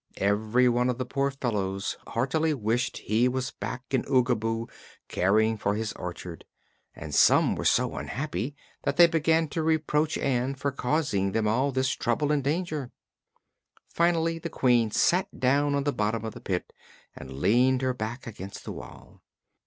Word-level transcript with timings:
Every 0.17 0.67
one 0.67 0.89
of 0.89 0.97
the 0.97 1.05
poor 1.05 1.29
fellows 1.29 1.95
heartily 2.07 2.55
wished 2.55 2.97
he 2.97 3.27
was 3.27 3.51
back 3.51 3.83
in 3.91 4.01
Oogaboo 4.05 4.65
caring 5.09 5.57
for 5.57 5.75
his 5.75 5.93
orchard, 5.93 6.43
and 6.95 7.13
some 7.13 7.53
were 7.55 7.65
so 7.65 7.93
unhappy 7.95 8.55
that 8.81 8.97
they 8.97 9.05
began 9.05 9.47
to 9.49 9.61
reproach 9.61 10.17
Ann 10.17 10.55
for 10.55 10.71
causing 10.71 11.33
them 11.33 11.47
all 11.47 11.71
this 11.71 11.91
trouble 11.91 12.31
and 12.31 12.43
danger. 12.43 12.91
Finally 13.93 14.39
the 14.39 14.49
Queen 14.49 14.89
sat 14.89 15.39
down 15.39 15.75
on 15.75 15.83
the 15.83 15.93
bottom 15.93 16.25
of 16.25 16.33
the 16.33 16.41
pit 16.41 16.73
and 17.15 17.33
leaned 17.37 17.83
her 17.83 17.93
back 17.93 18.25
against 18.25 18.65
the 18.65 18.71
wall. 18.71 19.21